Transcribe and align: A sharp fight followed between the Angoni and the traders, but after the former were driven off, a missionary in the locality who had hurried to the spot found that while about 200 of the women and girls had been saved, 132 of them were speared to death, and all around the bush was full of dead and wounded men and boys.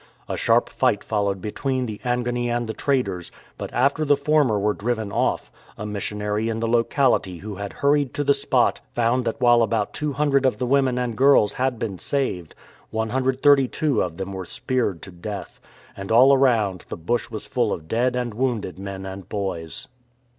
A 0.27 0.35
sharp 0.35 0.67
fight 0.67 1.03
followed 1.03 1.43
between 1.43 1.85
the 1.85 2.01
Angoni 2.03 2.49
and 2.49 2.65
the 2.67 2.73
traders, 2.73 3.31
but 3.59 3.71
after 3.71 4.03
the 4.03 4.17
former 4.17 4.57
were 4.57 4.73
driven 4.73 5.11
off, 5.11 5.51
a 5.77 5.85
missionary 5.85 6.49
in 6.49 6.59
the 6.59 6.67
locality 6.67 7.37
who 7.37 7.57
had 7.57 7.71
hurried 7.71 8.11
to 8.15 8.23
the 8.23 8.33
spot 8.33 8.79
found 8.95 9.25
that 9.25 9.39
while 9.39 9.61
about 9.61 9.93
200 9.93 10.43
of 10.43 10.57
the 10.57 10.65
women 10.65 10.97
and 10.97 11.15
girls 11.15 11.53
had 11.53 11.77
been 11.77 11.99
saved, 11.99 12.55
132 12.89 14.01
of 14.01 14.17
them 14.17 14.33
were 14.33 14.43
speared 14.43 15.03
to 15.03 15.11
death, 15.11 15.59
and 15.95 16.11
all 16.11 16.33
around 16.33 16.83
the 16.89 16.97
bush 16.97 17.29
was 17.29 17.45
full 17.45 17.71
of 17.71 17.87
dead 17.87 18.15
and 18.15 18.33
wounded 18.33 18.79
men 18.79 19.05
and 19.05 19.29
boys. 19.29 19.87